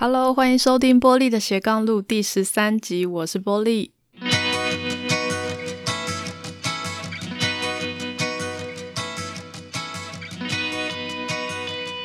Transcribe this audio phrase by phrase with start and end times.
[0.00, 3.90] Hello，欢迎收听波莉的斜杠路第十三集，我是波莉。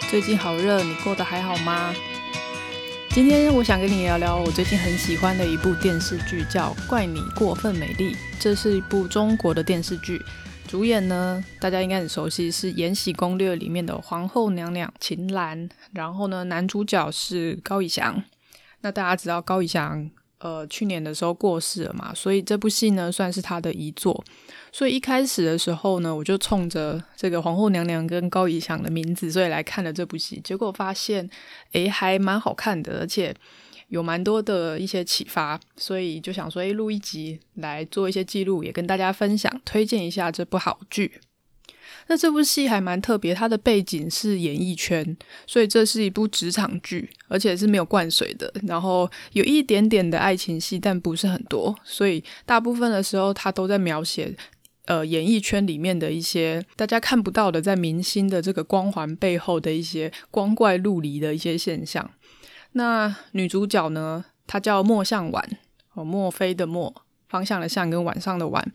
[0.09, 1.93] 最近好热，你过得还好吗？
[3.11, 8.15] 今天我想跟你聊聊我最近很喜欢的一部电视剧，叫《怪你过分美丽》。
[8.39, 10.19] 这是一部中国的电视剧。
[10.73, 15.69] 主演呢，大家应该很熟悉，是《延禧攻略》里面的皇后娘娘秦岚。
[15.91, 18.23] 然后呢，男主角是高以翔。
[18.81, 24.25] 那大家知道高以翔，呃，去年的时候过世了嘛，所以这部戏呢算是他的遗作。
[24.71, 30.41] 所以一开始的时候呢，我就冲着这个皇后娘娘跟高以翔的名字，所以来看了这部戏。
[30.43, 31.29] 结果发现，
[31.73, 33.31] 诶，还蛮好看的，而且。
[33.93, 41.21] 有蛮多的一些启发，所以就想说，哎，录一集来做一些记录，也跟大家分享，推荐一下这部好剧。
[42.07, 48.51] 那这部戏还蛮特别，它的背景是演艺圈，所以这是一部职场剧，而且是没有灌水的。
[48.63, 54.35] 然后有一点点的爱情戏，但不是很多，所以大部分的时候，它都在描写
[54.85, 62.09] 呃演艺圈里面的一些大家看不到的，在明星的这个光环背后的一些光怪陆离的一些现象。
[62.73, 64.25] 那女主角呢？
[64.45, 65.57] 她叫莫向晚，
[65.93, 66.93] 哦，莫菲的莫，
[67.29, 68.71] 方向的向跟晚上的晚。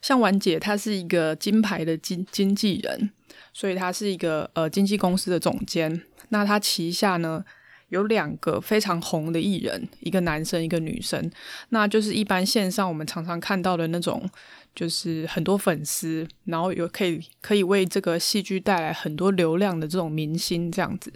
[0.00, 3.10] 向晚姐她是一个金牌的经经纪人，
[3.52, 6.02] 所以她是一个呃经纪公司的总监。
[6.30, 7.44] 那她旗下呢
[7.90, 11.30] 有两个非常红的艺人，一个男生，一个女生。
[11.68, 14.28] 那就是一般线上我们常常看到的那种，
[14.74, 21.12] 就是很多粉丝，然后有可以可以为这个戏剧带来很多流量的这种明星这样子。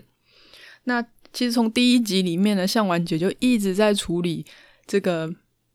[0.85, 4.45] 那其实从第一集里面呢，向晚姐就一直在处理
[4.87, 5.33] 这个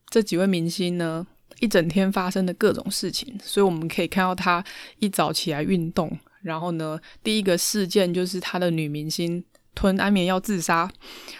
[0.10, 1.26] 这几位明星呢
[1.60, 4.64] 一整天发生的各种事情，所以我们可以看到她
[5.00, 9.44] 一早起来运动，然后呢，第一个事件就是她的女明星
[9.76, 10.92] 吞安眠药自杀。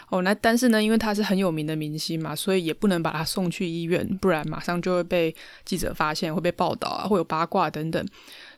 [0.10, 8.06] 哦，那但是呢，因为她是很有名的明星嘛，所以也不能把她送去医院，不然马上就会被记者发现，会被报道啊，会有八卦等等。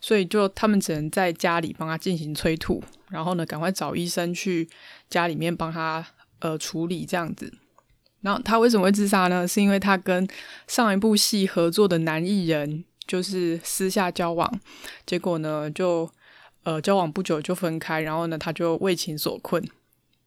[0.03, 4.67] 所以就他们只能在家里帮他进行催吐，然后呢，赶快找医生去
[5.09, 6.05] 家里面帮他
[6.39, 7.49] 呃处理这样子。
[8.19, 9.47] 然后他为什么会自杀呢？
[9.47, 10.27] 是因为他跟
[10.67, 14.59] 上一部戏合作的男艺人就是私下交往，
[15.05, 16.11] 结果呢就
[16.63, 19.65] 呃交往不久就分开，然后呢他就为情所困。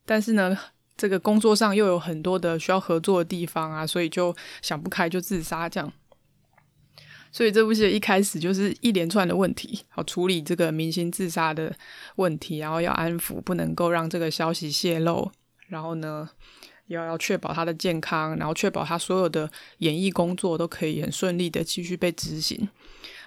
[0.07, 0.57] 但是呢，
[0.97, 5.93] 这个工作上又有很多的需要合作的地方啊，所以就想不开就自杀这样。
[7.31, 11.75] 所以这部戏一开始就是一连串的问题，好处理这个明星自杀的
[12.17, 15.31] 问题，然后要安抚，不能够让这个消息泄露，
[15.69, 16.29] 然后呢，
[16.87, 22.69] 要要确保他的健康，然后确保他所有的演艺工作都可以很顺利的继续被执行。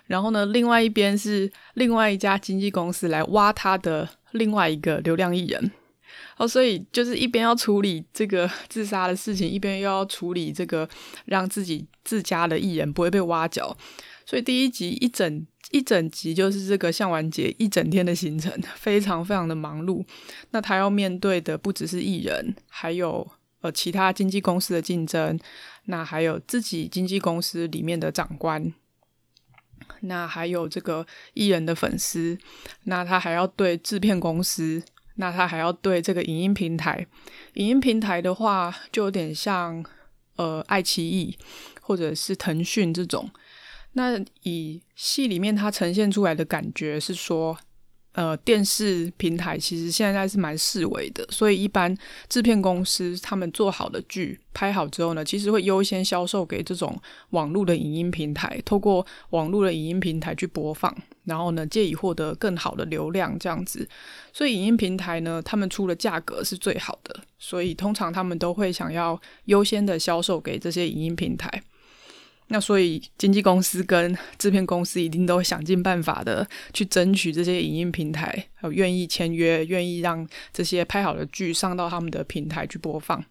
[0.08, 5.72] 然后呢，另外一边是另外一家经纪公司来挖他的另外一个流量艺人。
[6.40, 10.88] 哦，所以就是一边要处理这个 自杀的事情，一边又要处理这个
[11.26, 13.76] 让自己自家的艺人不会被挖角。
[14.26, 20.06] 所以第一集一整一整集就是这个向晚杰一整天的行程，非常非常的忙碌。
[20.52, 23.30] 那他要面对的不只是艺人，还有
[23.60, 25.38] 呃其他经纪公司的竞争，
[25.86, 28.74] 那还有自己经纪公司里面的长官，
[30.02, 32.38] 那还有这个艺人的粉丝，
[32.84, 34.82] 那他还要对制片公司。
[35.20, 37.06] 那他还要对这个影音平台，
[37.54, 39.86] 影音平台的话，就有点像
[40.38, 41.38] 呃爱奇艺
[41.82, 43.30] 或者是腾讯这种。
[43.94, 47.58] 那以戏里面它呈现出来的感觉是说。
[48.14, 51.96] 呃，电视平台其实现在是蛮式微的，所以一般
[52.28, 57.00] 制片公司他们做好的剧拍好之后呢，其实会优先销售给这种
[57.30, 60.94] 网络的影音平台，透过网络的影音平台去播放，
[61.30, 63.88] 然后呢，借以获得更好的流量这样子。
[64.34, 71.64] 所以影音平台呢，他们出的价格是最好的，所以通常他们都会想要优先的销售给这些影音平台。
[72.52, 83.24] 那所以，经纪公司跟制片公司一定都会想尽办法的去争取这些影音平台，还有愿意签约，愿意让这些拍好的剧上到他们的平台去播放。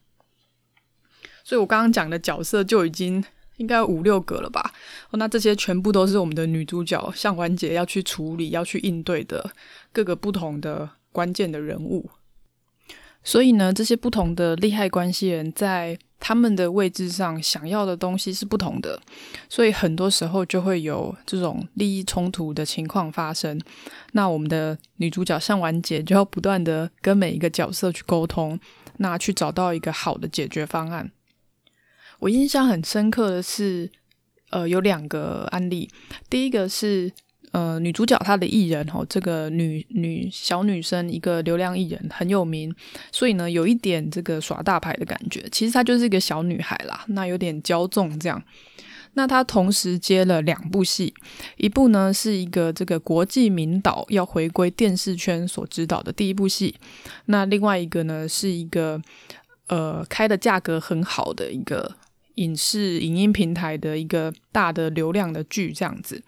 [1.43, 3.25] 所以我刚刚讲的角色就已经
[3.59, 4.73] 应该五六个了吧？
[5.13, 9.53] 那这些全部都是我们的女主角向晚姐要去处理、要去应对的
[9.93, 12.11] 各个不同的关键的人物。
[13.23, 19.01] 所以呢，这些不同的利害关系人在他们的位置上想要的东西是不同的，
[19.49, 23.61] 所以很多时候就会有这种利益冲突的情况发生。
[24.13, 28.59] 那我们的女主角向晚姐就要不断的跟每一个角色去沟通，
[28.99, 31.11] 那去找到一个好的解决方案。
[32.19, 33.91] 我印象很深刻的是，
[34.51, 35.89] 呃，有两个案例。
[36.29, 37.11] 第一个是
[37.53, 42.75] 呃女主角她的艺人哦，这个女女小女生一个流量艺人很有名，
[43.13, 45.47] 所以呢有一点这个耍大牌的感觉。
[45.53, 48.43] 其实她就是一个小女孩啦，那有点骄纵这样。
[49.15, 51.15] 那她同时接了两部戏，
[51.57, 56.75] 一部呢是一个这个国际名导要回归电视圈所指导的第一部戏，
[57.27, 59.01] 那另外一个呢是一个
[59.69, 61.97] 呃开的价格很好的一个
[62.39, 66.23] 影视影音平台的一个大的流量的剧这样子。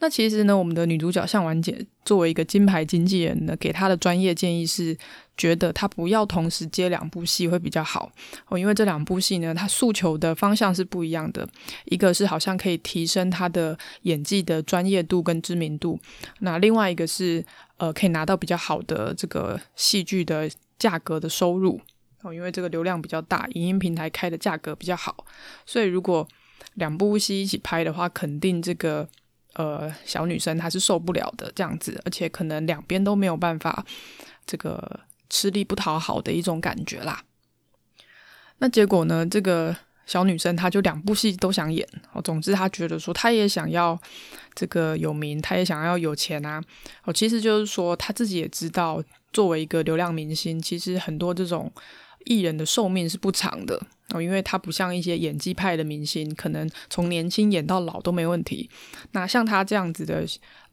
[0.00, 4.96] 那其实呢，我们的女主角向晚姐作为一个金牌经纪人呢，给她的专业建议是，
[5.36, 8.08] 觉得她不要同时接两部戏会比较好
[8.46, 11.48] 哦，因为这两部戏呢，她诉求的方向是不一样的。
[11.86, 15.98] 一个是好像可以提升她的演技的专业度跟知名度，
[16.38, 17.44] 那另外一个是
[17.78, 20.48] 呃，可以拿到比较好的这个戏剧的
[20.78, 21.80] 价格的收入
[22.22, 25.24] 哦，因为这个流量比较大，影音平台开的价格比较好，
[25.64, 26.26] 所以如果
[26.74, 29.08] 两部戏一起拍的话，肯定这个。
[29.54, 33.84] 呃，小女生她是受不了的这样子，而且可能两边都没有办法，
[34.46, 37.24] 这个吃力不讨好的一种感觉啦。
[38.58, 39.74] 那结果呢，这个
[40.06, 43.98] 小女生她就两部戏都想演，哦，总之她觉得说她也想要
[44.54, 46.62] 这个有名，她也想要有钱啊。
[47.02, 51.72] 哦，其实就是说她自己也知道，作为一个流量明星，其实很多这种。
[52.24, 53.80] 艺人的寿命是不长的
[54.10, 58.68] 哦，因为他不像一些演技派的明星，可能从年轻演到老都没问题。
[59.12, 60.24] 那像他这样子的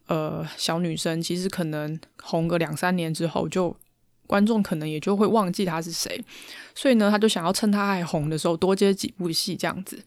[0.06, 3.76] 呃小女生，其实可能红个两三年之后就，
[4.26, 6.24] 观众可能也就会忘记她是谁。
[6.74, 10.02] 所以呢，他就想要趁她还红的时候多接几部戏这样子。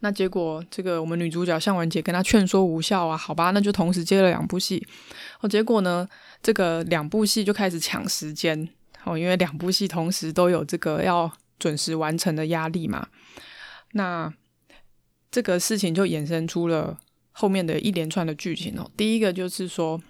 [0.00, 4.86] 那结果这个我们女主角向晚姐跟他劝说无效啊，好吧，那就同时接了两部戏。
[5.40, 6.08] 哦，结果呢，
[6.42, 8.68] 这个两部戏就开始抢时间。
[9.04, 13.08] 哦，因为两部戏同时都有这个要准时完成的压力嘛，
[13.92, 14.32] 那
[15.30, 16.98] 这个事情就衍生出了
[17.32, 18.90] 后面的一连串的剧情哦。
[18.96, 20.00] 第一个就是说，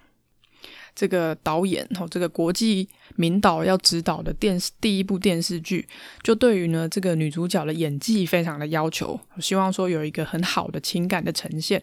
[0.93, 5.87] 这个导演哦，这个国际名导要指导的电视第一部电视剧，
[6.21, 11.81] 就对于呢这个女主角的演技非常的要求，希望说有一个很好的情感的呈现。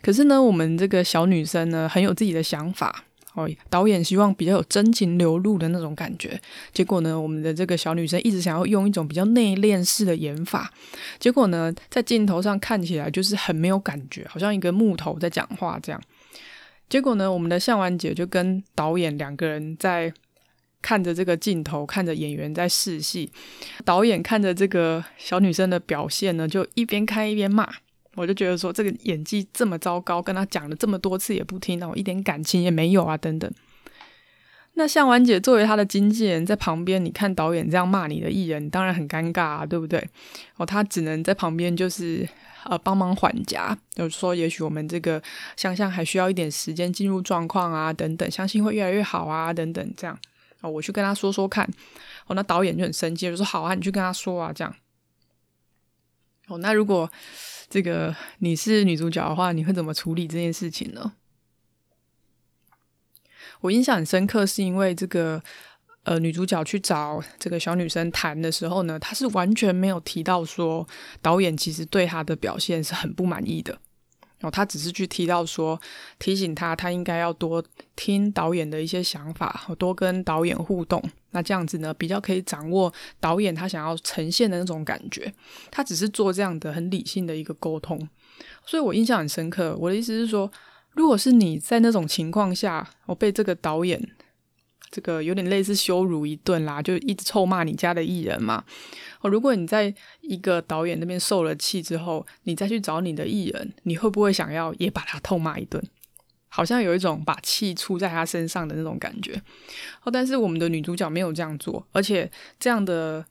[0.00, 3.04] 可是呢，我们这个小女生呢，很有自己的想法。
[3.34, 6.40] 哦，导演希望比较有真情流露的那种感觉，
[6.72, 10.72] 结果呢，我们的这个小女生一直想要用一种比较内敛式的演法，
[11.20, 16.02] 结果呢，在镜头上看起来就是很没有感觉，好像一个木头在讲话这样。
[16.88, 20.12] 结果呢，我们的向晚姐就跟导演两个人在
[20.80, 23.30] 看着这个镜头，看着演员在试戏，
[23.84, 27.68] 导演看着这个小女生的表现呢，就一边看一边骂。
[28.18, 33.48] 我就觉得说，这个演技这么糟糕，跟他讲了这么多次也不听，那我一点感情也没有啊，等等。
[34.74, 40.04] 那向晚姐作为他的经纪人，在旁边，你看导演这样骂你的艺人，当然很尴尬啊，对不对？
[40.56, 42.28] 哦，他只能在旁边就是
[42.64, 45.20] 呃帮忙缓颊，就是说也许我们这个
[45.56, 50.16] 向向还需要一点时间进入状况啊，等等，相信会越来越好啊，等等，这样
[50.60, 51.68] 哦，我去跟他说说看。
[52.26, 54.72] 哦，那导演就很生气，就说好啊，你去跟他说啊，这样。
[56.48, 57.10] 哦，那如果。
[57.70, 61.12] 这个你是女主角的话，你会怎么处理这件事情呢？
[63.60, 65.42] 我印象很深刻，是因为这个
[66.04, 70.88] 呃女主角去找这个小女生谈的时候呢，她是完全没有提到说
[71.20, 73.78] 导演其实对她的表现是很不满意的。
[74.40, 75.80] 哦，他只是去提到说，
[76.18, 77.62] 提醒他，他应该要多
[77.96, 81.02] 听导演的一些想法，多跟导演互动。
[81.32, 85.32] 那这样子呢，比较可以掌握导演他想要呈现的那种感觉。
[85.70, 88.08] 他只是做这样的很理性的一个沟通，
[88.64, 89.76] 所以我印象很深刻。
[89.78, 90.50] 我的意思是说，
[90.92, 94.00] 如果是你在那种情况下，我被这个导演。
[94.90, 98.64] 这个有点类似羞辱一顿啦，就一直臭骂你家的艺人嘛。
[99.20, 105.82] 哦，如果你在一个导演那边受了气之后，你再去找你的艺人，你会不会想要也把他痛骂一顿？
[106.48, 109.42] 好像有一种把气出在他身上的那种感觉。
[110.02, 113.24] 哦，但是我们的女主角没有这样做，而且这样的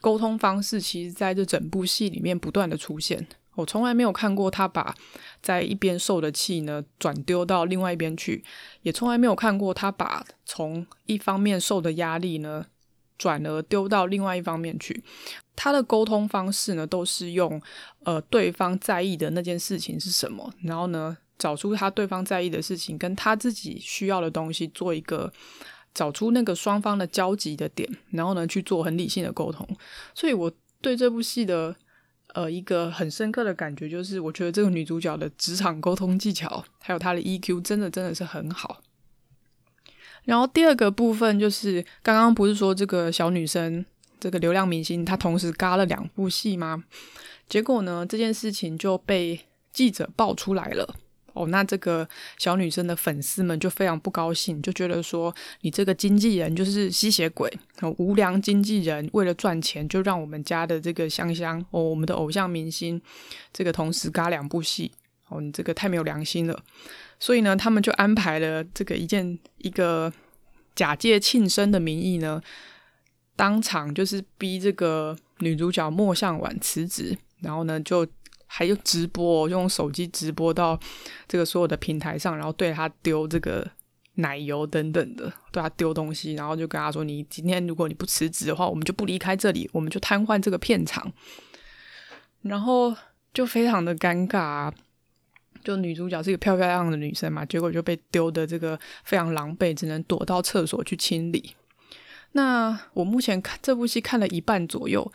[0.00, 3.26] 沟通方式，其实在这整部戏里面不断的出现。
[3.56, 4.94] 我从来没有看过他把
[5.40, 8.44] 在一边受的气呢转丢到另外一边去，
[8.82, 12.66] 也从来没有看过他把从一方面受的压力呢
[13.16, 15.04] 转而丢到另外一方面去。
[15.54, 17.62] 他的沟通方式呢都是用
[18.02, 25.32] 呃对方在意的那件事情是什么，然后呢找出他对方在意的事情跟他自己需要的东西做一个
[25.94, 29.64] 找出那个双方的交集的点，然后呢去做很理性的沟通。
[30.12, 31.76] 所以我对这部戏的。
[32.34, 38.80] 呃，一个很深刻的感觉就是，我觉得这个女主角的职场沟通技巧，还有她的 EQ，真的真的是很好。
[40.24, 43.84] 然后第二个部分就是，刚刚不是说这个小女生，
[44.18, 46.84] 这个流量明星，她同时嘎了两部戏吗？
[47.48, 49.40] 结果呢，这件事情就被
[49.72, 50.96] 记者爆出来了。
[51.34, 63.02] 哦，那这个小女生的粉丝们就非常不高兴，就觉得说你这个经纪人就是吸血鬼，哦，无良经纪人，为了赚钱就让我们家的这个香香哦，我们的偶像明星
[63.52, 64.92] 这个同时嘎两部戏，
[65.28, 66.62] 哦，你这个太没有良心了。
[67.18, 70.12] 所以呢，他们就安排了这个一件一个
[70.76, 72.40] 假借庆生的名义呢，
[73.34, 78.06] 当场就是逼这个女主角莫向晚辞职，然后呢就。
[78.56, 80.78] 还有直播，用手机直播到
[81.26, 83.68] 这个所有的平台上，然后对他丢这个
[84.14, 91.12] 奶油等等的，对他丢东西，然后就跟他说：“你今天如果你不辞职的话，我们就不离开这里，我们就瘫痪这个片场。”
[92.42, 92.94] 然后
[93.32, 94.72] 就非常的尴尬，
[95.64, 101.56] 就女主角是一个漂漂亮亮的女生嘛，结果就被丢的这个非常狼狈，只能躲到厕所去清理。
[102.30, 105.10] 那我目前看这部戏看了一半左右。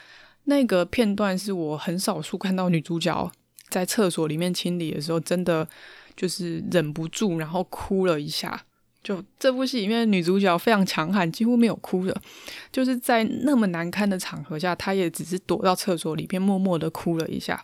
[0.46, 3.32] 那个片段是我很少数看到女主角
[3.70, 5.68] 在厕所里面清理的时候，真的
[6.16, 8.66] 就是忍不住，然后哭了一下。
[9.02, 12.22] 就这部戏里面女主角非常强悍，几乎没有哭的，
[12.70, 17.64] 就是在那么难堪的场合下，她也只是躲到厕所里边默默的哭了一下，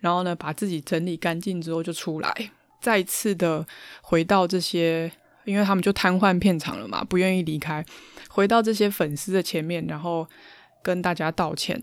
[0.00, 2.50] 然后呢，把自己整理干净之后就出来，
[2.80, 3.66] 再次的
[4.00, 5.12] 回到这些，
[5.44, 7.84] 因为他们就瘫痪片场了嘛，不愿意离开，
[8.30, 10.26] 回到这些粉丝的前面，然后
[10.82, 11.82] 跟大家道歉。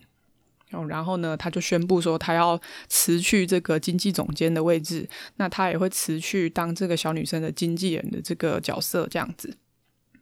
[0.87, 5.07] 然后呢，他就宣布说他要辞去这个经济总监的位置，
[5.37, 9.07] 那他也会辞去当这个小女生的经纪人的这个角色。
[9.09, 9.57] 这样子，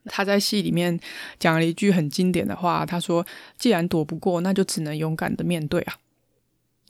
[0.06, 0.98] 他在戏里面
[1.38, 3.26] 讲了一句很经典的话，他说
[3.58, 5.98] ：“既然躲不过，那就只能勇敢的面对啊。”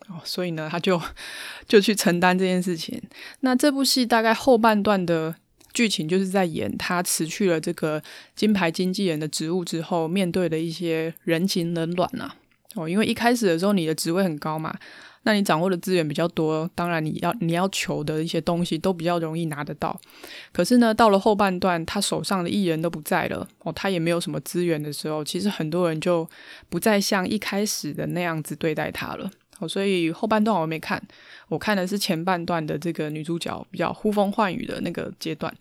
[0.08, 1.00] 哦，所以呢，他就
[1.66, 3.02] 就去承担这件事情。
[3.40, 5.34] 那这部戏大概后半段的
[5.74, 8.02] 剧情就是在演他辞去了这个
[8.34, 12.36] 金牌经纪人的职务之后，面对的一些人情冷暖啊。
[12.74, 14.76] 哦，因为一开始的时候你的职位很高嘛，
[15.22, 19.98] 那你掌握的资源比较多，当然你要你要求的一些东西都比较容易拿得到。
[20.52, 26.28] 可是呢，到了后半段，他手上的艺人都不在了，哦，他也没有什么资源的时候，其实很多人就
[26.68, 29.30] 不再像一开始的那样子对待他了。
[29.58, 31.02] 哦，所以后半段我没看，
[31.48, 35.52] 我看的是前半段的这个女主角比较呼风唤雨的那个阶段。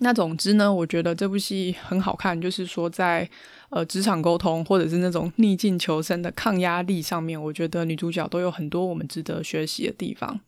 [0.00, 3.28] 那总之呢，我觉得这部戏很好看，就是说在
[3.70, 10.40] 呃职场沟通或者是那种逆境求生的抗压力上面，我觉得女主角都有很多我们值得学习的地方。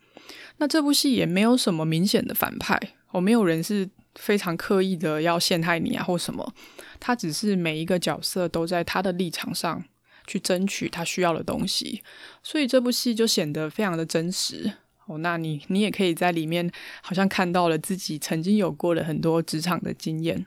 [0.59, 2.78] 那这部戏也没有什么明显的反派，
[3.11, 6.54] 哦，没有人是非常刻意的要陷害你啊或什么，
[7.00, 9.83] 他只是每一个角色都在他的立场上
[10.26, 12.02] 去争取他需要的东西，
[12.42, 14.75] 所以这部戏就显得非常的真实。
[15.11, 16.71] 哦，那你你也可以在里面
[17.02, 20.47] 好像看到了自己曾经有过的很多职场的经验。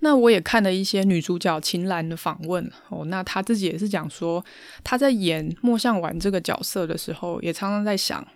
[0.00, 4.44] 那我也看了一些女主角秦岚的访问哦，那她自己也是讲说，
[4.82, 8.26] 她在演莫向晚这个角色的时候，也常常在想，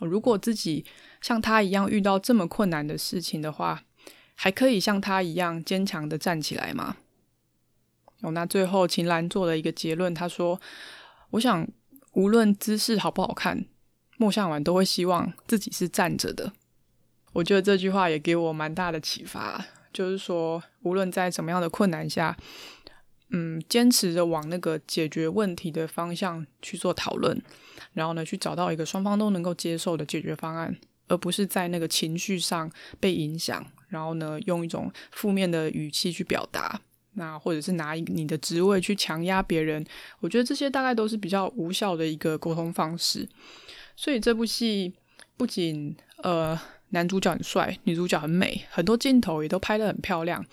[0.00, 0.84] 如果自己
[1.22, 3.82] 像她一样遇到这么困难的事情的话，
[4.34, 6.96] 还可以像她一样坚强的站起来吗？
[8.20, 10.60] 哦，那最后秦岚做了一个结论，她说
[11.32, 11.66] ：“我想。”
[12.12, 13.66] 无论姿势好不好看，
[14.16, 16.52] 莫向晚都会希望自己是站着的。
[17.32, 22.36] 我觉得这句话也给我蛮大的启发，就是说，无论在什么样的困难下，
[23.30, 27.40] 嗯，坚持着往那个解决问题的方向去做讨论，
[27.92, 30.76] 然后呢，去找到一个双方都能够接受的解决方案，
[31.06, 36.80] 而不是在那个情绪上被影响，然后呢，用一种负面的语气去表达。
[37.14, 39.84] 那或者是拿你的职位去强压别人，
[40.20, 43.28] 我觉得这些大概都是比较无效的一个沟通方式。
[43.96, 44.92] 所以这部戏
[45.36, 46.58] 不仅呃
[46.90, 50.44] 男主角很帅，女主角很美，很多镜头也都拍得很漂亮。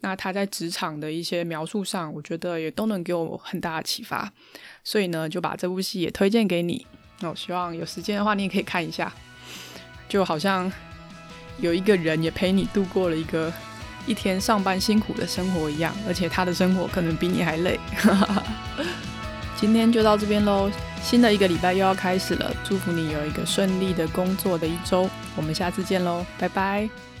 [0.00, 4.30] 那他在职场的一些描述上，我觉得也都能给我很大的启发。
[4.84, 6.86] 所以呢，就把这部戏也推荐给你。
[7.20, 9.12] 那我希望有时间的话，你也可以看一下，
[10.08, 10.70] 就好像
[11.58, 13.52] 有一个人也陪你度过了一个。
[14.06, 17.78] 一天上班辛苦的生活一样，而且他的生活可能比你还累。
[19.56, 20.70] 今天就到这边喽，
[21.02, 27.11] 新的一个礼拜又要开始了，祝福你有一个顺利的工作的一周，我们下次见喽，拜拜。